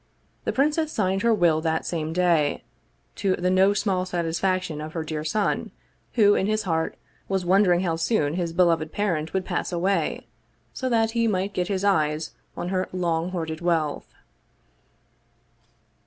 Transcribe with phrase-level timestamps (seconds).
[0.45, 2.63] The princess signed her will that same day,
[3.17, 5.69] to the no small satisfaction of her dear son,
[6.13, 6.97] who, in his heart,
[7.29, 10.25] was wondering how soon his beloved parent would pass away,
[10.73, 14.11] so that he might get his eyes on her long hoarded wealth.